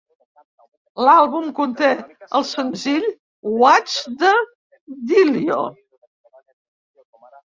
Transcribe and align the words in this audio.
L'àlbum 1.07 1.49
conté 1.59 1.89
el 2.39 2.45
senzill 2.51 3.05
"What's 3.63 3.99
the 4.23 4.31
Dillio?" 5.11 5.59